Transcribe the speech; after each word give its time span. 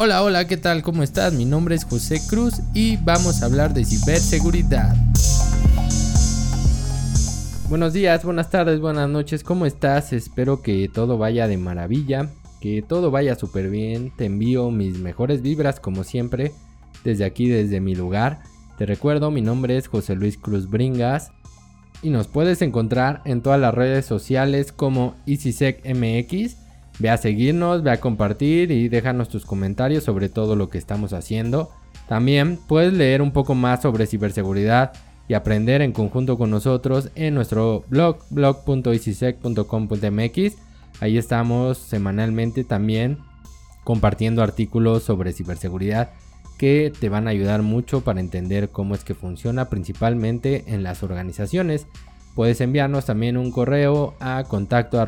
Hola, 0.00 0.22
hola, 0.22 0.46
¿qué 0.46 0.56
tal? 0.56 0.82
¿Cómo 0.82 1.02
estás? 1.02 1.32
Mi 1.32 1.44
nombre 1.44 1.74
es 1.74 1.84
José 1.84 2.20
Cruz 2.28 2.60
y 2.72 2.98
vamos 2.98 3.42
a 3.42 3.46
hablar 3.46 3.74
de 3.74 3.84
ciberseguridad. 3.84 4.94
Buenos 7.68 7.94
días, 7.94 8.24
buenas 8.24 8.48
tardes, 8.48 8.78
buenas 8.78 9.08
noches, 9.08 9.42
¿cómo 9.42 9.66
estás? 9.66 10.12
Espero 10.12 10.62
que 10.62 10.88
todo 10.88 11.18
vaya 11.18 11.48
de 11.48 11.56
maravilla, 11.56 12.30
que 12.60 12.80
todo 12.80 13.10
vaya 13.10 13.34
súper 13.34 13.70
bien. 13.70 14.12
Te 14.16 14.26
envío 14.26 14.70
mis 14.70 15.00
mejores 15.00 15.42
vibras 15.42 15.80
como 15.80 16.04
siempre, 16.04 16.52
desde 17.02 17.24
aquí, 17.24 17.48
desde 17.48 17.80
mi 17.80 17.96
lugar. 17.96 18.38
Te 18.78 18.86
recuerdo, 18.86 19.32
mi 19.32 19.40
nombre 19.40 19.76
es 19.76 19.88
José 19.88 20.14
Luis 20.14 20.38
Cruz 20.38 20.70
Bringas 20.70 21.32
y 22.02 22.10
nos 22.10 22.28
puedes 22.28 22.62
encontrar 22.62 23.20
en 23.24 23.42
todas 23.42 23.58
las 23.58 23.74
redes 23.74 24.06
sociales 24.06 24.70
como 24.70 25.16
EasySecMX 25.26 26.67
Ve 26.98 27.10
a 27.10 27.16
seguirnos, 27.16 27.82
ve 27.82 27.92
a 27.92 28.00
compartir 28.00 28.70
y 28.70 28.88
déjanos 28.88 29.28
tus 29.28 29.44
comentarios 29.44 30.04
sobre 30.04 30.28
todo 30.28 30.56
lo 30.56 30.68
que 30.68 30.78
estamos 30.78 31.12
haciendo. 31.12 31.70
También 32.08 32.58
puedes 32.66 32.92
leer 32.92 33.22
un 33.22 33.32
poco 33.32 33.54
más 33.54 33.82
sobre 33.82 34.06
ciberseguridad 34.06 34.92
y 35.28 35.34
aprender 35.34 35.82
en 35.82 35.92
conjunto 35.92 36.38
con 36.38 36.50
nosotros 36.50 37.10
en 37.14 37.34
nuestro 37.34 37.84
blog 37.88 38.18
blog.easysec.com.mx. 38.30 40.56
Ahí 41.00 41.18
estamos 41.18 41.78
semanalmente 41.78 42.64
también 42.64 43.18
compartiendo 43.84 44.42
artículos 44.42 45.04
sobre 45.04 45.32
ciberseguridad 45.32 46.10
que 46.58 46.92
te 46.98 47.08
van 47.08 47.28
a 47.28 47.30
ayudar 47.30 47.62
mucho 47.62 48.02
para 48.02 48.20
entender 48.20 48.68
cómo 48.70 48.94
es 48.94 49.04
que 49.04 49.14
funciona 49.14 49.70
principalmente 49.70 50.64
en 50.66 50.82
las 50.82 51.02
organizaciones 51.02 51.86
Puedes 52.38 52.60
enviarnos 52.60 53.04
también 53.06 53.36
un 53.36 53.50
correo 53.50 54.14
a 54.20 54.44
contacto 54.44 55.04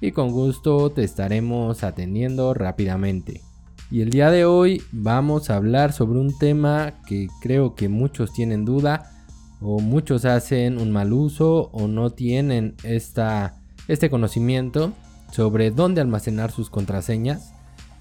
y 0.00 0.10
con 0.10 0.30
gusto 0.32 0.90
te 0.90 1.04
estaremos 1.04 1.84
atendiendo 1.84 2.54
rápidamente. 2.54 3.40
Y 3.88 4.00
el 4.00 4.10
día 4.10 4.32
de 4.32 4.46
hoy 4.46 4.82
vamos 4.90 5.48
a 5.48 5.54
hablar 5.54 5.92
sobre 5.92 6.18
un 6.18 6.36
tema 6.36 6.94
que 7.06 7.28
creo 7.40 7.76
que 7.76 7.88
muchos 7.88 8.32
tienen 8.32 8.64
duda 8.64 9.12
o 9.60 9.78
muchos 9.78 10.24
hacen 10.24 10.76
un 10.76 10.90
mal 10.90 11.12
uso 11.12 11.70
o 11.72 11.86
no 11.86 12.10
tienen 12.10 12.74
esta, 12.82 13.54
este 13.86 14.10
conocimiento 14.10 14.92
sobre 15.30 15.70
dónde 15.70 16.00
almacenar 16.00 16.50
sus 16.50 16.68
contraseñas, 16.68 17.52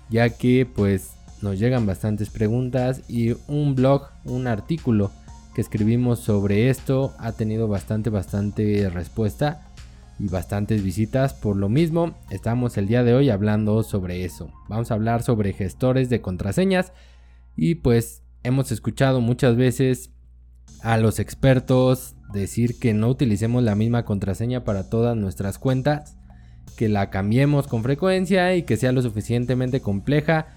ya 0.09 0.31
que 0.31 0.65
pues 0.65 1.11
nos 1.43 1.59
llegan 1.59 1.85
bastantes 1.85 2.31
preguntas 2.31 3.03
y 3.07 3.35
un 3.47 3.75
blog, 3.75 4.07
un 4.25 4.47
artículo 4.47 5.11
que 5.53 5.61
escribimos 5.61 6.19
sobre 6.19 6.69
esto 6.69 7.13
ha 7.19 7.33
tenido 7.33 7.67
bastante, 7.67 8.09
bastante 8.09 8.89
respuesta 8.89 9.67
y 10.19 10.27
bastantes 10.27 10.83
visitas. 10.83 11.33
Por 11.33 11.57
lo 11.57 11.69
mismo, 11.69 12.15
estamos 12.29 12.77
el 12.77 12.87
día 12.87 13.03
de 13.03 13.13
hoy 13.13 13.29
hablando 13.29 13.83
sobre 13.83 14.23
eso. 14.23 14.51
Vamos 14.69 14.91
a 14.91 14.93
hablar 14.93 15.23
sobre 15.23 15.53
gestores 15.53 16.09
de 16.09 16.21
contraseñas 16.21 16.93
y 17.55 17.75
pues 17.75 18.23
hemos 18.43 18.71
escuchado 18.71 19.19
muchas 19.21 19.55
veces 19.55 20.11
a 20.81 20.97
los 20.97 21.19
expertos 21.19 22.15
decir 22.33 22.79
que 22.79 22.93
no 22.93 23.09
utilicemos 23.09 23.63
la 23.63 23.75
misma 23.75 24.05
contraseña 24.05 24.63
para 24.63 24.89
todas 24.89 25.17
nuestras 25.17 25.57
cuentas, 25.59 26.17
que 26.77 26.87
la 26.87 27.09
cambiemos 27.09 27.67
con 27.67 27.83
frecuencia 27.83 28.55
y 28.55 28.63
que 28.63 28.77
sea 28.77 28.91
lo 28.91 29.01
suficientemente 29.01 29.81
compleja 29.81 30.47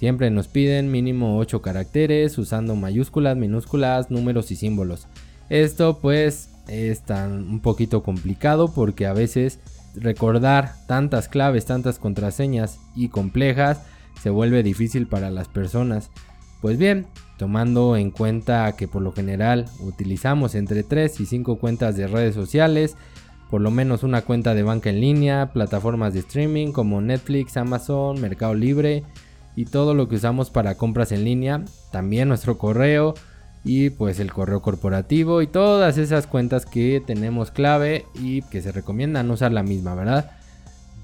Siempre 0.00 0.30
nos 0.30 0.48
piden 0.48 0.90
mínimo 0.90 1.36
8 1.36 1.60
caracteres 1.60 2.38
usando 2.38 2.74
mayúsculas, 2.74 3.36
minúsculas, 3.36 4.10
números 4.10 4.50
y 4.50 4.56
símbolos. 4.56 5.06
Esto 5.50 5.98
pues 6.00 6.48
es 6.68 7.02
tan 7.02 7.46
un 7.46 7.60
poquito 7.60 8.02
complicado 8.02 8.72
porque 8.72 9.04
a 9.04 9.12
veces 9.12 9.58
recordar 9.94 10.72
tantas 10.86 11.28
claves, 11.28 11.66
tantas 11.66 11.98
contraseñas 11.98 12.78
y 12.96 13.10
complejas 13.10 13.82
se 14.22 14.30
vuelve 14.30 14.62
difícil 14.62 15.06
para 15.06 15.30
las 15.30 15.48
personas. 15.48 16.10
Pues 16.62 16.78
bien, 16.78 17.06
tomando 17.36 17.94
en 17.98 18.10
cuenta 18.10 18.74
que 18.78 18.88
por 18.88 19.02
lo 19.02 19.12
general 19.12 19.66
utilizamos 19.80 20.54
entre 20.54 20.82
3 20.82 21.20
y 21.20 21.26
5 21.26 21.58
cuentas 21.58 21.94
de 21.98 22.06
redes 22.06 22.34
sociales, 22.34 22.96
por 23.50 23.60
lo 23.60 23.70
menos 23.70 24.02
una 24.02 24.22
cuenta 24.22 24.54
de 24.54 24.62
banca 24.62 24.88
en 24.88 25.02
línea, 25.02 25.52
plataformas 25.52 26.14
de 26.14 26.20
streaming 26.20 26.72
como 26.72 27.02
Netflix, 27.02 27.58
Amazon, 27.58 28.18
Mercado 28.18 28.54
Libre, 28.54 29.04
y 29.60 29.66
todo 29.66 29.92
lo 29.92 30.08
que 30.08 30.16
usamos 30.16 30.48
para 30.48 30.76
compras 30.76 31.12
en 31.12 31.22
línea, 31.22 31.62
también 31.92 32.28
nuestro 32.28 32.56
correo 32.56 33.12
y 33.62 33.90
pues 33.90 34.18
el 34.18 34.32
correo 34.32 34.62
corporativo 34.62 35.42
y 35.42 35.46
todas 35.46 35.98
esas 35.98 36.26
cuentas 36.26 36.64
que 36.64 37.02
tenemos 37.06 37.50
clave 37.50 38.06
y 38.14 38.40
que 38.40 38.62
se 38.62 38.72
recomiendan 38.72 39.30
usar 39.30 39.52
la 39.52 39.62
misma, 39.62 39.94
¿verdad? 39.94 40.30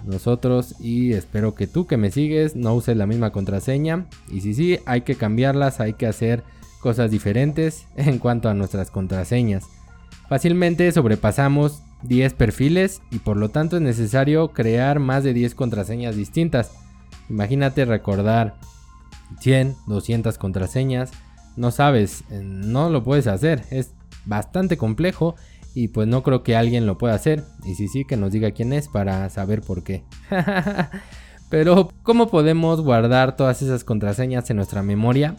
Nosotros 0.07 0.75
y 0.81 1.13
espero 1.13 1.55
que 1.55 1.67
tú 1.67 1.87
que 1.87 1.99
me 1.99 2.11
sigues 2.11 2.57
no 2.57 2.73
uses 2.73 2.97
la 2.97 3.07
misma 3.07 3.31
contraseña 3.31 4.07
y 4.31 4.41
si 4.41 4.55
sí 4.55 4.79
hay 4.87 5.03
que 5.03 5.17
cambiarlas, 5.17 5.79
hay 5.81 5.93
que 5.93 6.07
hacer 6.07 6.43
cosas 6.81 7.11
diferentes 7.11 7.87
en 7.97 8.19
cuanto 8.19 8.49
a 8.49 8.55
nuestras 8.55 8.91
contraseñas. 8.91 9.67
Fácilmente 10.31 10.91
sobrepasamos 10.93 11.83
10 12.05 12.33
perfiles 12.33 13.03
y 13.11 13.19
por 13.19 13.37
lo 13.37 13.51
tanto 13.51 13.77
es 13.77 13.83
necesario 13.83 14.49
crear 14.55 14.99
más 14.99 15.25
de 15.25 15.35
10 15.35 15.55
contraseñas 15.55 16.17
distintas. 16.17 16.86
Imagínate 17.29 17.85
recordar 17.85 18.57
100, 19.41 19.77
200 19.87 20.39
contraseñas. 20.39 21.11
No 21.57 21.71
sabes, 21.71 22.25
eh, 22.31 22.41
no 22.43 22.91
lo 22.91 23.03
puedes 23.03 23.27
hacer. 23.27 23.65
Es 23.71 23.93
bastante 24.25 24.77
complejo 24.77 25.37
y 25.75 25.89
pues 25.89 26.09
no 26.09 26.23
creo 26.23 26.43
que 26.43 26.57
alguien 26.57 26.87
lo 26.87 26.99
pueda 26.99 27.15
hacer. 27.15 27.45
Y 27.65 27.75
si 27.75 27.89
sí, 27.89 28.05
que 28.05 28.17
nos 28.17 28.33
diga 28.33 28.51
quién 28.53 28.73
es 28.73 28.89
para 28.89 29.29
saber 29.31 29.61
por 29.61 29.83
qué. 29.83 30.05
Pero, 31.49 31.91
¿cómo 32.03 32.29
podemos 32.29 32.81
guardar 32.81 33.37
todas 33.37 33.63
esas 33.63 33.85
contraseñas 33.85 34.51
en 34.51 34.57
nuestra 34.57 34.83
memoria? 34.83 35.37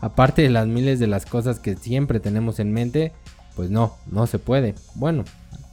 Aparte 0.00 0.42
de 0.42 0.48
las 0.48 0.66
miles 0.66 0.98
de 0.98 1.06
las 1.06 1.26
cosas 1.26 1.58
que 1.58 1.76
siempre 1.76 2.20
tenemos 2.20 2.60
en 2.60 2.72
mente, 2.72 3.12
pues 3.56 3.68
no, 3.68 3.94
no 4.10 4.26
se 4.26 4.38
puede. 4.38 4.74
Bueno, 4.94 5.24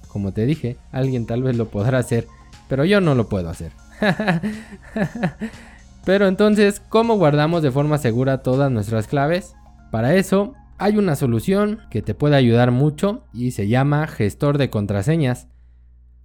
como 0.09 0.34
te 0.34 0.45
dije, 0.45 0.78
alguien 0.91 1.25
tal 1.25 1.44
vez 1.44 1.55
lo 1.55 1.69
podrá 1.69 1.99
hacer, 1.99 2.28
pero 2.67 2.84
yo 2.84 2.99
no 2.99 3.16
lo 3.16 3.29
puedo 3.29 3.49
hacer. 3.49 3.72
Pero 6.06 6.28
entonces, 6.28 6.81
¿cómo 6.90 7.18
guardamos 7.18 7.63
de 7.63 7.72
forma 7.72 7.97
segura 7.97 8.44
todas 8.44 8.72
nuestras 8.72 9.08
claves? 9.08 9.56
Para 9.91 10.16
eso, 10.16 10.53
hay 10.78 10.97
una 10.97 11.16
solución 11.16 11.80
que 11.90 12.02
te 12.02 12.13
puede 12.13 12.35
ayudar 12.35 12.72
mucho 12.72 13.24
y 13.34 13.52
se 13.52 13.68
llama 13.68 14.08
gestor 14.08 14.58
de 14.58 14.69
contraseñas. 14.69 15.47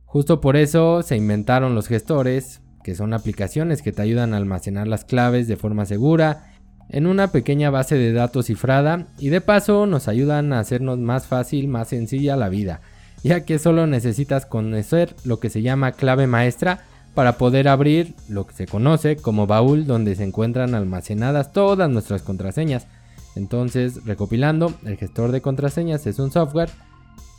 Justo 0.05 0.41
por 0.41 0.57
eso 0.57 1.03
se 1.03 1.17
inventaron 1.17 1.75
los 1.75 1.89
gestores, 1.89 2.61
que 2.85 2.95
son 2.95 3.15
aplicaciones 3.15 3.83
que 3.83 3.93
te 3.93 4.03
ayudan 4.03 4.35
a 4.35 4.37
almacenar 4.37 4.87
las 4.87 5.05
claves 5.05 5.49
de 5.49 5.57
forma 5.57 5.87
segura 5.87 6.49
en 6.89 7.07
una 7.07 7.33
pequeña 7.33 7.71
base 7.71 7.97
de 7.97 8.13
datos 8.13 8.47
cifrada 8.47 9.07
y 9.19 9.31
de 9.31 9.41
paso 9.41 9.87
nos 9.87 10.09
ayudan 10.09 10.53
a 10.53 10.61
hacernos 10.61 10.99
más 10.99 11.27
fácil, 11.27 11.69
más 11.69 11.89
sencilla 11.89 12.37
la 12.37 12.51
vida, 12.51 12.81
ya 13.25 13.45
que 13.45 13.59
solo 13.59 13.87
necesitas 13.87 14.47
conocer 14.47 15.15
lo 15.25 15.41
que 15.41 15.49
se 15.49 15.63
llama 15.63 15.93
clave 15.93 16.27
maestra 16.27 16.85
para 17.15 17.37
poder 17.37 17.69
abrir 17.69 18.15
lo 18.29 18.47
que 18.47 18.55
se 18.55 18.67
conoce 18.67 19.17
como 19.17 19.47
baúl 19.47 19.87
donde 19.87 20.15
se 20.15 20.25
encuentran 20.25 20.75
almacenadas 20.75 21.53
todas 21.53 21.91
nuestras 21.91 22.23
contraseñas. 22.23 22.87
Entonces, 23.35 24.05
recopilando, 24.05 24.73
el 24.85 24.97
gestor 24.97 25.33
de 25.33 25.43
contraseñas 25.43 26.07
es 26.07 26.19
un 26.19 26.31
software 26.31 26.71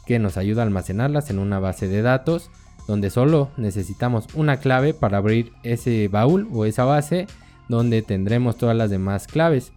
que 0.05 0.19
nos 0.19 0.37
ayuda 0.37 0.61
a 0.61 0.65
almacenarlas 0.65 1.29
en 1.29 1.39
una 1.39 1.59
base 1.59 1.87
de 1.87 2.01
datos 2.01 2.49
donde 2.87 3.09
solo 3.09 3.49
necesitamos 3.57 4.27
una 4.33 4.57
clave 4.57 4.93
para 4.93 5.17
abrir 5.17 5.53
ese 5.63 6.07
baúl 6.09 6.49
o 6.51 6.65
esa 6.65 6.83
base 6.83 7.27
donde 7.69 8.01
tendremos 8.01 8.57
todas 8.57 8.75
las 8.75 8.89
demás 8.89 9.27
claves. 9.27 9.71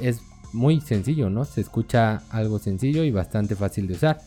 Es 0.00 0.22
muy 0.52 0.80
sencillo, 0.80 1.28
¿no? 1.28 1.44
Se 1.44 1.60
escucha 1.60 2.22
algo 2.30 2.58
sencillo 2.58 3.04
y 3.04 3.10
bastante 3.10 3.54
fácil 3.54 3.86
de 3.86 3.94
usar. 3.94 4.20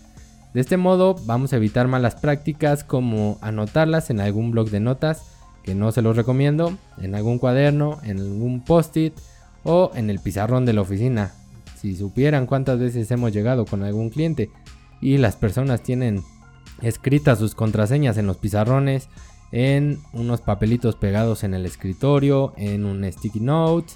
De 0.53 0.61
este 0.61 0.77
modo 0.77 1.15
vamos 1.25 1.53
a 1.53 1.57
evitar 1.57 1.87
malas 1.87 2.15
prácticas 2.15 2.83
como 2.83 3.37
anotarlas 3.41 4.09
en 4.09 4.19
algún 4.19 4.51
blog 4.51 4.69
de 4.69 4.79
notas, 4.79 5.23
que 5.63 5.75
no 5.75 5.91
se 5.91 6.01
los 6.01 6.15
recomiendo, 6.15 6.77
en 6.99 7.15
algún 7.15 7.37
cuaderno, 7.37 7.99
en 8.03 8.19
algún 8.19 8.61
post-it 8.61 9.13
o 9.63 9.91
en 9.95 10.09
el 10.09 10.19
pizarrón 10.19 10.65
de 10.65 10.73
la 10.73 10.81
oficina. 10.81 11.31
Si 11.79 11.95
supieran 11.95 12.47
cuántas 12.47 12.79
veces 12.79 13.09
hemos 13.11 13.31
llegado 13.31 13.65
con 13.65 13.83
algún 13.83 14.09
cliente 14.09 14.49
y 15.01 15.17
las 15.17 15.35
personas 15.35 15.81
tienen 15.81 16.23
escritas 16.81 17.39
sus 17.39 17.55
contraseñas 17.55 18.17
en 18.17 18.27
los 18.27 18.37
pizarrones, 18.37 19.07
en 19.51 19.99
unos 20.13 20.41
papelitos 20.41 20.95
pegados 20.95 21.43
en 21.43 21.53
el 21.53 21.65
escritorio, 21.65 22.53
en 22.57 22.85
un 22.85 23.09
sticky 23.11 23.39
note 23.39 23.93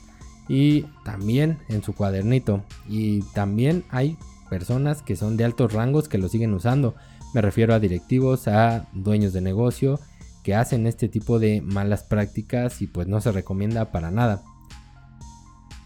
y 0.48 0.86
también 1.04 1.60
en 1.70 1.84
su 1.84 1.94
cuadernito. 1.94 2.64
Y 2.88 3.22
también 3.34 3.84
hay 3.90 4.18
personas 4.50 5.02
que 5.02 5.16
son 5.16 5.38
de 5.38 5.46
altos 5.46 5.74
rangos 5.74 6.08
que 6.08 6.18
lo 6.18 6.30
siguen 6.30 6.54
usando. 6.54 6.96
Me 7.34 7.42
refiero 7.42 7.74
a 7.74 7.80
directivos, 7.80 8.48
a 8.48 8.88
dueños 8.94 9.34
de 9.34 9.42
negocio 9.42 10.00
que 10.44 10.56
hacen 10.56 10.86
este 10.86 11.10
tipo 11.10 11.40
de 11.40 11.62
malas 11.62 12.04
prácticas 12.04 12.82
y 12.82 12.88
pues 12.88 13.08
no 13.08 13.20
se 13.20 13.32
recomienda 13.32 13.92
para 13.92 14.12
nada. 14.12 14.44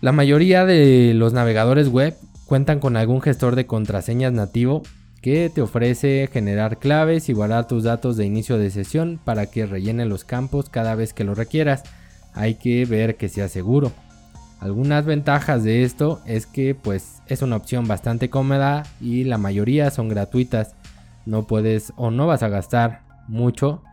La 0.02 0.12
mayoría 0.12 0.66
de 0.66 1.14
los 1.16 1.34
navegadores 1.34 1.88
web 1.88 2.16
cuentan 2.46 2.80
con 2.80 2.98
algún 2.98 3.22
gestor 3.22 3.56
de 3.56 3.66
contraseñas 3.66 4.34
nativo 4.34 4.84
que 5.22 5.50
te 5.54 5.62
ofrece 5.62 6.30
generar 6.32 6.80
claves 6.80 7.30
y 7.30 7.34
guardar 7.34 7.68
tus 7.68 7.84
datos 7.84 8.18
de 8.18 8.26
inicio 8.26 8.58
de 8.58 8.70
sesión 8.70 9.20
para 9.24 9.46
que 9.46 9.66
rellene 9.66 10.06
los 10.06 10.24
campos 10.24 10.70
cada 10.70 10.96
vez 10.96 11.14
que 11.14 11.24
lo 11.24 11.36
requieras. 11.36 11.84
hay 12.34 12.56
que 12.56 12.86
ver 12.86 13.16
que 13.16 13.30
sea 13.30 13.48
seguro. 13.50 13.92
Algunas 14.60 15.06
ventajas 15.06 15.64
de 15.64 15.84
esto 15.84 16.22
es 16.26 16.46
que 16.46 16.76
pues 16.76 17.22
es 17.28 17.42
una 17.42 17.56
opción 17.56 17.88
bastante 17.88 18.30
cómoda 18.30 18.84
y 19.00 19.24
la 19.24 19.38
mayoría 19.38 19.90
son 19.90 20.10
gratuitas. 20.10 20.76
No 21.26 21.48
puedes 21.48 21.94
o 21.96 22.12
no 22.12 22.28
vas 22.28 22.44
a 22.44 22.50
gastar 22.50 23.02
mucho, 23.30 23.84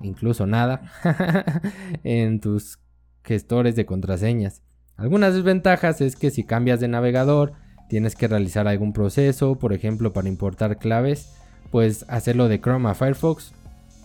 incluso 0.00 0.46
nada, 0.46 0.82
en 2.04 2.40
tus 2.40 2.78
gestores 3.24 3.76
de 3.76 3.84
contraseñas. 3.84 4.62
Algunas 4.96 5.34
desventajas 5.34 6.00
es 6.00 6.16
que 6.16 6.30
si 6.30 6.44
cambias 6.44 6.80
de 6.80 6.88
navegador 6.88 7.52
tienes 7.88 8.14
que 8.14 8.28
realizar 8.28 8.68
algún 8.68 8.94
proceso, 8.94 9.58
por 9.58 9.74
ejemplo 9.74 10.14
para 10.14 10.28
importar 10.28 10.78
claves, 10.78 11.34
pues 11.70 12.06
hacerlo 12.08 12.48
de 12.48 12.60
Chrome 12.60 12.88
a 12.88 12.94
Firefox, 12.94 13.52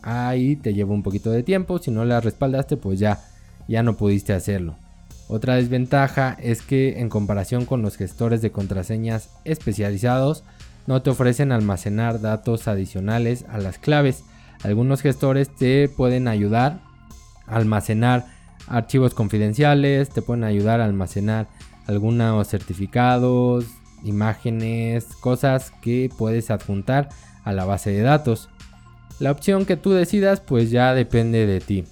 ahí 0.02 0.58
te 0.58 0.74
lleva 0.74 0.94
un 0.94 1.04
poquito 1.04 1.32
de 1.32 1.44
tiempo, 1.44 1.80
si 1.80 1.92
no 1.92 2.04
la 2.04 2.20
respaldaste 2.20 2.76
pues 2.76 3.00
ya, 3.00 3.20
ya 3.68 3.82
no 3.82 3.96
pudiste 3.96 4.34
hacerlo. 4.34 4.76
Otra 5.28 5.56
desventaja 5.56 6.38
es 6.40 6.62
que 6.62 7.00
en 7.00 7.10
comparación 7.10 7.66
con 7.66 7.82
los 7.82 7.98
gestores 7.98 8.42
de 8.42 8.52
contraseñas 8.52 9.30
especializados, 9.44 10.44
no 10.88 11.02
te 11.02 11.10
ofrecen 11.10 11.52
almacenar 11.52 12.22
datos 12.22 12.68
adicionales 12.68 13.46
a 13.50 13.58
las 13.58 13.80
claves. 13.80 14.24
Algunos 14.64 15.02
gestores 15.02 15.50
te 15.54 15.90
pueden 15.90 16.28
ayudar 16.28 16.82
a 17.48 17.56
almacenar 17.56 18.28
archivos 18.68 19.14
confidenciales, 19.14 20.10
te 20.10 20.22
pueden 20.22 20.44
ayudar 20.44 20.82
a 20.82 20.86
almacenar 20.86 21.48
algunos 21.88 22.48
certificados, 22.48 23.66
imágenes, 24.04 25.06
cosas 25.20 25.72
que 25.82 26.10
puedes 26.18 26.52
adjuntar 26.52 27.10
a 27.44 27.52
la 27.52 27.66
base 27.66 27.92
de 27.92 28.02
datos. 28.02 28.50
La 29.20 29.32
opción 29.32 29.66
que 29.66 29.78
tú 29.78 29.92
decidas 29.92 30.40
pues 30.40 30.72
ya 30.72 30.94
depende 30.94 31.48
de 31.48 31.62
ti. 31.62 31.86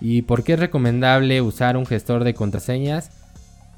¿Y 0.00 0.22
por 0.22 0.42
qué 0.44 0.54
es 0.54 0.60
recomendable 0.60 1.42
usar 1.42 1.76
un 1.76 1.86
gestor 1.86 2.24
de 2.24 2.34
contraseñas? 2.34 3.10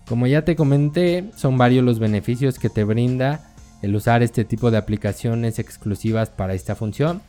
Como 0.08 0.26
ya 0.26 0.44
te 0.44 0.56
comenté, 0.56 1.30
son 1.36 1.58
varios 1.58 1.84
los 1.84 1.98
beneficios 1.98 2.58
que 2.58 2.70
te 2.70 2.84
brinda 2.84 3.52
el 3.82 3.96
usar 3.96 4.22
este 4.22 4.44
tipo 4.44 4.70
de 4.70 4.78
aplicaciones 4.78 5.58
exclusivas 5.58 6.30
para 6.30 6.54
esta 6.54 6.76
función, 6.76 7.20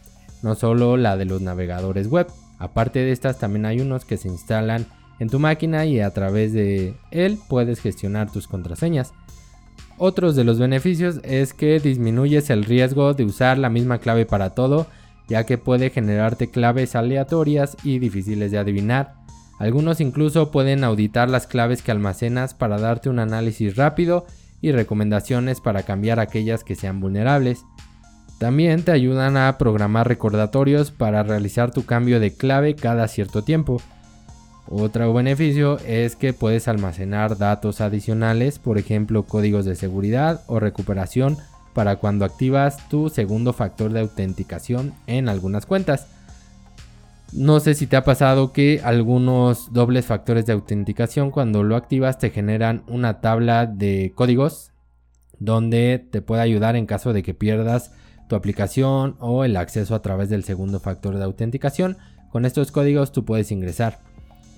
no 0.44 0.54
solo 0.56 0.98
la 0.98 1.18
de 1.18 1.26
los 1.26 1.42
navegadores 1.42 2.08
web. 2.08 2.28
Aparte 2.60 3.00
de 3.00 3.12
estas 3.12 3.40
también 3.40 3.66
hay 3.66 3.82
unos 3.82 4.06
que 4.06 4.18
se 4.18 4.28
instalan 4.28 4.86
en 5.20 5.30
tu 5.30 5.40
máquina 5.40 5.86
y 5.86 6.00
a 6.00 6.12
través 6.12 6.54
de 6.54 6.96
él 7.12 7.40
puedes 7.50 7.80
gestionar 7.80 8.32
tus 8.32 8.48
contraseñas. 8.48 9.14
Otros 9.98 10.36
de 10.36 10.44
los 10.44 10.60
beneficios 10.60 11.20
es 11.24 11.54
que 11.54 11.80
disminuyes 11.80 12.50
el 12.50 12.66
riesgo 12.66 13.14
de 13.14 13.26
usar 13.26 13.58
la 13.58 13.70
misma 13.70 14.00
clave 14.00 14.26
para 14.26 14.52
todo 14.52 14.88
ya 15.34 15.48
que 15.48 15.58
puede 15.58 15.90
generarte 15.90 16.52
claves 16.52 16.96
aleatorias 16.96 17.76
y 17.84 17.98
difíciles 17.98 18.52
de 18.52 18.60
adivinar. 18.60 19.16
Algunos 19.58 20.00
incluso 20.00 20.52
pueden 20.52 20.84
auditar 20.84 21.28
las 21.28 21.48
claves 21.48 21.82
que 21.82 21.90
almacenas 21.90 22.54
para 22.54 22.78
darte 22.78 23.10
un 23.10 23.18
análisis 23.18 23.76
rápido 23.76 24.28
y 24.62 24.72
recomendaciones 24.72 25.60
para 25.60 25.82
cambiar 25.82 26.20
aquellas 26.20 26.64
que 26.64 26.76
sean 26.76 27.00
vulnerables. 27.00 27.66
También 28.38 28.84
te 28.84 28.92
ayudan 28.92 29.36
a 29.36 29.58
programar 29.58 30.08
recordatorios 30.08 30.92
para 30.92 31.24
realizar 31.24 31.72
tu 31.72 31.84
cambio 31.84 32.20
de 32.20 32.38
clave 32.38 32.76
cada 32.76 33.08
cierto 33.08 33.44
tiempo. 33.44 33.82
Otro 34.70 35.12
beneficio 35.16 35.80
es 35.80 36.16
que 36.16 36.34
puedes 36.34 36.68
almacenar 36.68 37.40
datos 37.40 37.82
adicionales, 37.82 38.60
por 38.60 38.78
ejemplo 38.78 39.24
códigos 39.24 39.66
de 39.66 39.74
seguridad 39.74 40.44
o 40.46 40.60
recuperación 40.60 41.38
para 41.74 41.98
cuando 41.98 42.26
activas 42.26 42.88
tu 42.90 43.10
segundo 43.10 43.54
factor 43.54 43.92
de 43.92 44.02
autenticación 44.02 44.94
en 45.08 45.30
algunas 45.30 45.66
cuentas. 45.66 46.08
No 47.32 47.60
sé 47.60 47.74
si 47.74 47.88
te 47.88 47.96
ha 47.96 48.04
pasado 48.04 48.54
que 48.54 48.82
algunos 48.84 49.74
dobles 49.74 50.06
factores 50.06 50.46
de 50.46 50.54
autenticación 50.54 51.32
cuando 51.32 51.64
lo 51.64 51.76
activas 51.76 52.20
te 52.20 52.30
generan 52.30 52.84
una 52.88 53.22
tabla 53.22 53.66
de 53.66 54.12
códigos 54.14 54.72
donde 55.40 56.08
te 56.12 56.22
puede 56.22 56.44
ayudar 56.44 56.76
en 56.76 56.86
caso 56.86 57.12
de 57.12 57.24
que 57.24 57.34
pierdas 57.34 57.92
tu 58.30 58.36
aplicación 58.36 59.16
o 59.20 59.44
el 59.44 59.58
acceso 59.58 59.96
a 59.96 60.02
través 60.02 60.30
del 60.30 60.44
segundo 60.44 60.80
factor 60.80 61.18
de 61.18 61.24
autenticación. 61.24 61.98
Con 62.30 62.46
estos 62.46 62.72
códigos 62.72 63.12
tú 63.12 63.26
puedes 63.26 63.52
ingresar. 63.52 64.00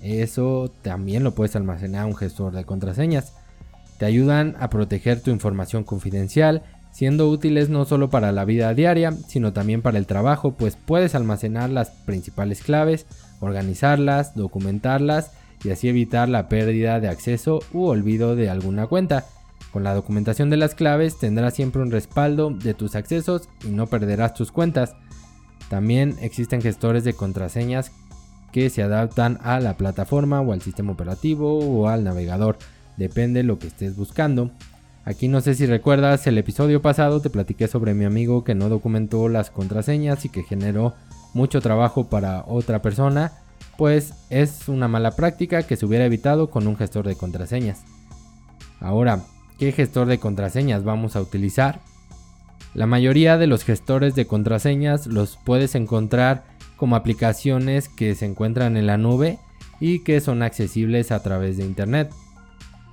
Eso 0.02 0.70
también 0.82 1.24
lo 1.24 1.34
puedes 1.34 1.56
almacenar 1.56 2.02
en 2.02 2.08
un 2.08 2.16
gestor 2.16 2.52
de 2.52 2.64
contraseñas. 2.64 3.32
Te 3.98 4.04
ayudan 4.04 4.54
a 4.60 4.68
proteger 4.68 5.20
tu 5.20 5.30
información 5.30 5.82
confidencial 5.82 6.62
siendo 6.96 7.28
útiles 7.28 7.68
no 7.68 7.84
solo 7.84 8.08
para 8.08 8.32
la 8.32 8.46
vida 8.46 8.72
diaria, 8.72 9.12
sino 9.12 9.52
también 9.52 9.82
para 9.82 9.98
el 9.98 10.06
trabajo, 10.06 10.52
pues 10.52 10.78
puedes 10.82 11.14
almacenar 11.14 11.68
las 11.68 11.90
principales 11.90 12.62
claves, 12.62 13.04
organizarlas, 13.40 14.34
documentarlas 14.34 15.32
y 15.62 15.68
así 15.68 15.90
evitar 15.90 16.30
la 16.30 16.48
pérdida 16.48 16.98
de 16.98 17.08
acceso 17.08 17.60
u 17.74 17.84
olvido 17.84 18.34
de 18.34 18.48
alguna 18.48 18.86
cuenta. 18.86 19.26
Con 19.74 19.84
la 19.84 19.92
documentación 19.92 20.48
de 20.48 20.56
las 20.56 20.74
claves 20.74 21.18
tendrás 21.18 21.52
siempre 21.52 21.82
un 21.82 21.90
respaldo 21.90 22.48
de 22.48 22.72
tus 22.72 22.94
accesos 22.94 23.50
y 23.62 23.68
no 23.68 23.88
perderás 23.88 24.32
tus 24.32 24.50
cuentas. 24.50 24.94
También 25.68 26.16
existen 26.22 26.62
gestores 26.62 27.04
de 27.04 27.12
contraseñas 27.12 27.92
que 28.52 28.70
se 28.70 28.82
adaptan 28.82 29.38
a 29.42 29.60
la 29.60 29.76
plataforma 29.76 30.40
o 30.40 30.54
al 30.54 30.62
sistema 30.62 30.92
operativo 30.92 31.58
o 31.58 31.88
al 31.88 32.04
navegador, 32.04 32.56
depende 32.96 33.40
de 33.40 33.44
lo 33.44 33.58
que 33.58 33.66
estés 33.66 33.96
buscando. 33.96 34.50
Aquí 35.06 35.28
no 35.28 35.40
sé 35.40 35.54
si 35.54 35.66
recuerdas, 35.66 36.26
el 36.26 36.36
episodio 36.36 36.82
pasado 36.82 37.20
te 37.20 37.30
platiqué 37.30 37.68
sobre 37.68 37.94
mi 37.94 38.04
amigo 38.04 38.42
que 38.42 38.56
no 38.56 38.68
documentó 38.68 39.28
las 39.28 39.50
contraseñas 39.52 40.24
y 40.24 40.30
que 40.30 40.42
generó 40.42 40.94
mucho 41.32 41.60
trabajo 41.60 42.08
para 42.10 42.42
otra 42.44 42.82
persona, 42.82 43.30
pues 43.78 44.14
es 44.30 44.68
una 44.68 44.88
mala 44.88 45.12
práctica 45.12 45.62
que 45.62 45.76
se 45.76 45.86
hubiera 45.86 46.06
evitado 46.06 46.50
con 46.50 46.66
un 46.66 46.76
gestor 46.76 47.06
de 47.06 47.14
contraseñas. 47.14 47.84
Ahora, 48.80 49.22
¿qué 49.60 49.70
gestor 49.70 50.08
de 50.08 50.18
contraseñas 50.18 50.82
vamos 50.82 51.14
a 51.14 51.20
utilizar? 51.20 51.78
La 52.74 52.88
mayoría 52.88 53.38
de 53.38 53.46
los 53.46 53.62
gestores 53.62 54.16
de 54.16 54.26
contraseñas 54.26 55.06
los 55.06 55.36
puedes 55.36 55.76
encontrar 55.76 56.42
como 56.76 56.96
aplicaciones 56.96 57.88
que 57.88 58.16
se 58.16 58.26
encuentran 58.26 58.76
en 58.76 58.88
la 58.88 58.98
nube 58.98 59.38
y 59.78 60.00
que 60.02 60.20
son 60.20 60.42
accesibles 60.42 61.12
a 61.12 61.22
través 61.22 61.58
de 61.58 61.64
internet. 61.64 62.10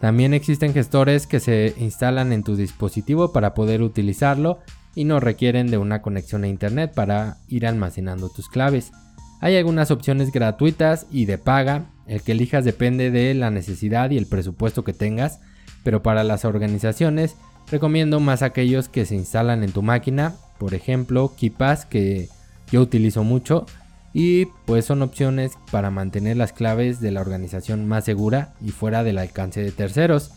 También 0.03 0.33
existen 0.33 0.73
gestores 0.73 1.27
que 1.27 1.39
se 1.39 1.75
instalan 1.77 2.33
en 2.33 2.43
tu 2.43 2.57
dispositivo 2.57 3.31
para 3.31 3.53
poder 3.53 3.81
utilizarlo 3.81 4.59
y 4.95 5.05
no 5.05 5.21
requieren 5.21 5.71
de 5.71 5.77
una 5.77 6.01
conexión 6.01 6.43
a 6.43 6.49
internet 6.49 6.91
para 6.93 7.37
ir 7.47 7.65
almacenando 7.65 8.27
tus 8.27 8.49
claves. 8.49 8.91
Hay 9.39 9.55
algunas 9.55 9.91
opciones 9.91 10.33
gratuitas 10.33 11.07
y 11.09 11.23
de 11.23 11.37
paga, 11.37 11.85
el 12.05 12.21
que 12.21 12.33
elijas 12.33 12.65
depende 12.65 13.11
de 13.11 13.33
la 13.33 13.49
necesidad 13.49 14.09
y 14.09 14.17
el 14.17 14.25
presupuesto 14.25 14.83
que 14.83 14.91
tengas, 14.91 15.39
pero 15.85 16.03
para 16.03 16.25
las 16.25 16.43
organizaciones 16.43 17.37
recomiendo 17.71 18.19
más 18.19 18.41
aquellos 18.41 18.89
que 18.89 19.05
se 19.05 19.15
instalan 19.15 19.63
en 19.63 19.71
tu 19.71 19.83
máquina, 19.83 20.35
por 20.57 20.73
ejemplo 20.73 21.33
KeePass 21.39 21.85
que 21.85 22.27
yo 22.69 22.81
utilizo 22.81 23.23
mucho 23.23 23.67
y 24.13 24.45
pues 24.65 24.85
son 24.85 25.01
opciones 25.01 25.53
para 25.71 25.89
mantener 25.89 26.37
las 26.37 26.53
claves 26.53 26.99
de 27.01 27.11
la 27.11 27.21
organización 27.21 27.87
más 27.87 28.05
segura 28.05 28.53
y 28.61 28.69
fuera 28.69 29.03
del 29.03 29.17
alcance 29.17 29.61
de 29.61 29.71
terceros. 29.71 30.31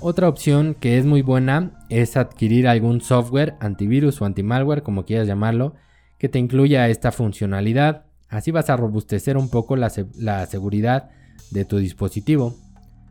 Otra 0.00 0.28
opción 0.28 0.76
que 0.78 0.98
es 0.98 1.04
muy 1.04 1.22
buena 1.22 1.72
es 1.88 2.16
adquirir 2.16 2.68
algún 2.68 3.00
software 3.00 3.54
antivirus 3.58 4.20
o 4.20 4.26
antimalware, 4.26 4.82
como 4.82 5.04
quieras 5.04 5.26
llamarlo, 5.26 5.74
que 6.18 6.28
te 6.28 6.38
incluya 6.38 6.88
esta 6.88 7.10
funcionalidad. 7.10 8.04
Así 8.28 8.50
vas 8.50 8.70
a 8.70 8.76
robustecer 8.76 9.36
un 9.36 9.48
poco 9.48 9.76
la, 9.76 9.90
seguridad 9.90 11.10
de 11.50 11.64
tu 11.64 11.78
dispositivo. 11.78 12.54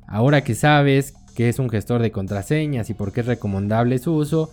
Ahora 0.08 0.44
que 0.44 0.56
sabes 0.56 1.14
qué 1.36 1.50
es 1.50 1.60
un 1.60 1.70
gestor 1.70 2.02
de 2.02 2.12
contraseñas 2.12 2.90
y 2.90 2.94
por 2.94 3.12
qué 3.12 3.22
es 3.22 3.28
recomendable 3.28 3.98
su 3.98 4.14
uso, 4.14 4.52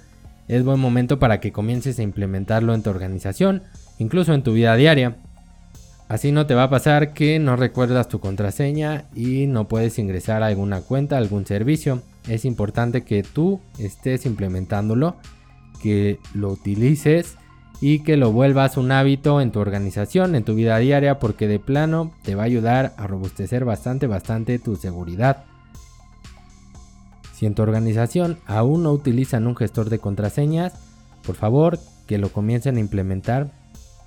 es 0.49 0.65
buen 0.65 0.81
momento 0.81 1.19
para 1.19 1.41
que 1.41 1.53
comiences 1.53 1.99
a 1.99 2.03
implementarlo 2.03 2.75
en 2.75 2.83
tu 2.83 2.91
organización 2.91 3.63
incluso 4.01 4.35
en 4.35 4.43
tu 4.43 4.55
vida 4.55 4.75
diaria. 4.75 5.17
Así 6.09 6.33
no 6.33 6.47
te 6.47 6.55
va 6.55 6.65
a 6.65 6.71
pasar 6.71 7.13
que 7.13 7.39
no 7.39 7.55
recuerdas 7.55 8.09
tu 8.09 8.19
contraseña 8.19 9.05
y 9.15 9.47
no 9.47 9.69
puedes 9.69 9.99
ingresar 10.01 10.43
a 10.43 10.47
alguna 10.47 10.81
cuenta, 10.81 11.17
algún 11.17 11.47
servicio. 11.47 12.03
Es 12.27 12.45
importante 12.45 13.03
que 13.03 13.23
tú 13.23 13.61
estés 13.79 14.27
implementándolo, 14.27 15.17
que 15.81 16.19
lo 16.35 16.49
utilices 16.49 17.37
y 17.81 18.01
que 18.01 18.17
lo 18.17 18.33
vuelvas 18.33 18.77
un 18.77 18.91
hábito 18.91 19.41
en 19.41 19.53
tu 19.53 19.61
organización, 19.61 20.35
en 20.35 20.45
tu 20.45 20.55
vida 20.55 20.79
diaria, 20.79 21.19
porque 21.19 21.47
de 21.47 21.61
plano 21.61 22.13
te 22.23 22.35
va 22.35 22.43
a 22.43 22.47
ayudar 22.47 22.95
a 22.97 23.07
robustecer 23.07 23.65
bastante, 23.65 24.07
bastante 24.07 24.59
tu 24.59 24.77
seguridad. 24.77 25.45
Si 27.35 27.47
en 27.47 27.55
tu 27.55 27.63
organización 27.63 28.39
aún 28.47 28.83
no 28.83 28.93
utilizan 28.93 29.47
un 29.47 29.57
gestor 29.57 29.91
de 29.91 29.99
contraseñas, 29.99 30.75
por 31.25 31.37
favor 31.37 31.79
que 32.07 32.19
lo 32.19 32.31
comiencen 32.31 32.77
a 32.77 32.81
implementar 32.81 33.60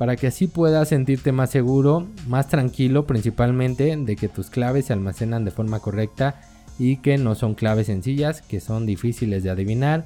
para 0.03 0.17
que 0.17 0.27
así 0.27 0.47
puedas 0.47 0.89
sentirte 0.89 1.31
más 1.31 1.49
seguro, 1.49 2.09
más 2.27 2.49
tranquilo 2.49 3.07
principalmente 3.07 3.95
de 3.95 4.17
que 4.17 4.27
tus 4.27 4.49
claves 4.49 4.87
se 4.87 4.91
almacenan 4.91 5.45
de 5.45 5.51
forma 5.51 5.79
correcta 5.79 6.41
y 6.77 6.97
que 6.97 7.17
no 7.17 7.35
son 7.35 7.55
claves 7.55 7.87
sencillas, 7.87 8.41
que 8.41 8.59
son 8.59 8.85
difíciles 8.85 9.43
de 9.43 9.49
adivinar 9.49 10.03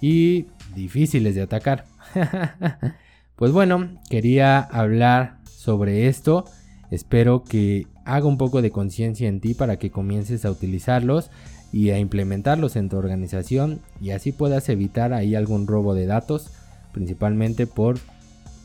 y 0.00 0.46
difíciles 0.74 1.36
de 1.36 1.42
atacar. 1.42 1.84
pues 3.36 3.52
bueno, 3.52 3.88
quería 4.10 4.58
hablar 4.58 5.36
sobre 5.44 6.08
esto 6.08 6.44
Espero 6.90 7.44
que 7.44 7.86
haga 8.04 8.26
un 8.26 8.38
poco 8.38 8.62
de 8.62 8.72
conciencia 8.72 9.28
en 9.28 9.40
ti 9.40 9.54
para 9.54 9.76
que 9.78 9.92
comiences 9.92 10.44
a 10.44 10.50
utilizarlos 10.50 11.30
y 11.72 11.90
a 11.90 12.00
implementarlos 12.00 12.74
en 12.74 12.88
tu 12.88 12.96
organización 12.96 13.80
y 14.00 14.10
así 14.10 14.32
puedas 14.32 14.68
evitar 14.68 15.12
ahí 15.12 15.36
algún 15.36 15.68
robo 15.68 15.94
de 15.94 16.06
datos, 16.06 16.50
principalmente 16.92 17.68
por 17.68 17.98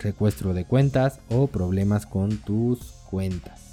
recuestro 0.01 0.53
de 0.53 0.65
cuentas 0.65 1.20
o 1.29 1.48
problemas 1.48 2.05
con 2.05 2.38
tus 2.38 2.79
cuentas. 3.10 3.72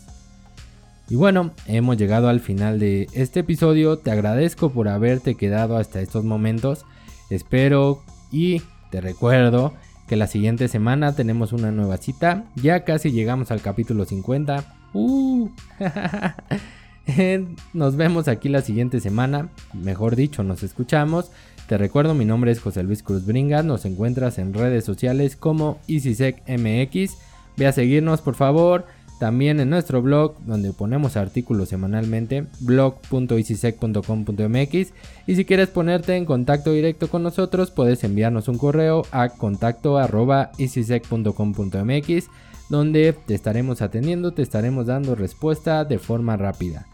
Y 1.10 1.16
bueno, 1.16 1.52
hemos 1.66 1.96
llegado 1.96 2.28
al 2.28 2.40
final 2.40 2.78
de 2.78 3.08
este 3.14 3.40
episodio. 3.40 3.98
Te 3.98 4.10
agradezco 4.10 4.70
por 4.70 4.88
haberte 4.88 5.36
quedado 5.36 5.78
hasta 5.78 6.00
estos 6.00 6.24
momentos. 6.24 6.84
Espero 7.30 8.02
y 8.30 8.60
te 8.90 9.00
recuerdo 9.00 9.72
que 10.06 10.16
la 10.16 10.26
siguiente 10.26 10.68
semana 10.68 11.14
tenemos 11.14 11.52
una 11.52 11.70
nueva 11.70 11.96
cita. 11.96 12.44
Ya 12.56 12.84
casi 12.84 13.10
llegamos 13.10 13.50
al 13.50 13.62
capítulo 13.62 14.04
50. 14.04 14.64
Uh. 14.92 15.48
nos 17.72 17.96
vemos 17.96 18.28
aquí 18.28 18.48
la 18.48 18.60
siguiente 18.60 19.00
semana. 19.00 19.48
Mejor 19.72 20.14
dicho, 20.14 20.42
nos 20.42 20.62
escuchamos. 20.62 21.30
Te 21.68 21.76
recuerdo, 21.76 22.14
mi 22.14 22.24
nombre 22.24 22.50
es 22.50 22.60
José 22.60 22.82
Luis 22.82 23.02
Cruz 23.02 23.26
Bringas. 23.26 23.62
Nos 23.62 23.84
encuentras 23.84 24.38
en 24.38 24.54
redes 24.54 24.86
sociales 24.86 25.36
como 25.36 25.78
EasySecMX. 25.86 27.18
Ve 27.58 27.66
a 27.66 27.72
seguirnos, 27.72 28.22
por 28.22 28.36
favor. 28.36 28.86
También 29.20 29.60
en 29.60 29.68
nuestro 29.68 30.00
blog, 30.00 30.38
donde 30.46 30.72
ponemos 30.72 31.18
artículos 31.18 31.68
semanalmente, 31.68 32.46
blog.easysec.com.mx. 32.60 34.92
Y 35.26 35.34
si 35.34 35.44
quieres 35.44 35.68
ponerte 35.68 36.16
en 36.16 36.24
contacto 36.24 36.72
directo 36.72 37.08
con 37.08 37.22
nosotros, 37.22 37.70
puedes 37.70 38.02
enviarnos 38.02 38.48
un 38.48 38.56
correo 38.56 39.02
a 39.10 39.28
contacto.easysec.com.mx, 39.28 42.26
donde 42.70 43.12
te 43.12 43.34
estaremos 43.34 43.82
atendiendo, 43.82 44.32
te 44.32 44.40
estaremos 44.40 44.86
dando 44.86 45.14
respuesta 45.14 45.84
de 45.84 45.98
forma 45.98 46.38
rápida. 46.38 46.86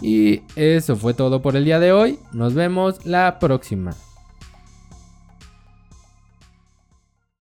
Y 0.00 0.42
eso 0.56 0.96
fue 0.96 1.14
todo 1.14 1.40
por 1.40 1.56
el 1.56 1.64
día 1.64 1.78
de 1.78 1.92
hoy. 1.92 2.18
Nos 2.32 2.54
vemos 2.54 3.04
la 3.06 3.38
próxima. 3.38 3.94